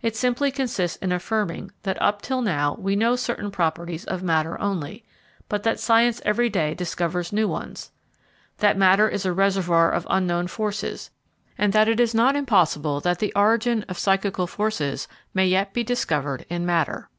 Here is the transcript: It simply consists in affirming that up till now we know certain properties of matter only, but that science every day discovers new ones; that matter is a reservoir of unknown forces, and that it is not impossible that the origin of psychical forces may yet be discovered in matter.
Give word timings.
It 0.00 0.16
simply 0.16 0.50
consists 0.50 0.96
in 1.02 1.12
affirming 1.12 1.70
that 1.82 2.00
up 2.00 2.22
till 2.22 2.40
now 2.40 2.76
we 2.78 2.96
know 2.96 3.14
certain 3.14 3.50
properties 3.50 4.06
of 4.06 4.22
matter 4.22 4.58
only, 4.58 5.04
but 5.50 5.64
that 5.64 5.78
science 5.78 6.22
every 6.24 6.48
day 6.48 6.72
discovers 6.72 7.30
new 7.30 7.46
ones; 7.46 7.90
that 8.56 8.78
matter 8.78 9.06
is 9.06 9.26
a 9.26 9.34
reservoir 9.34 9.90
of 9.90 10.06
unknown 10.08 10.46
forces, 10.46 11.10
and 11.58 11.74
that 11.74 11.90
it 11.90 12.00
is 12.00 12.14
not 12.14 12.36
impossible 12.36 13.00
that 13.00 13.18
the 13.18 13.34
origin 13.36 13.84
of 13.86 13.98
psychical 13.98 14.46
forces 14.46 15.06
may 15.34 15.46
yet 15.46 15.74
be 15.74 15.84
discovered 15.84 16.46
in 16.48 16.64
matter. 16.64 17.10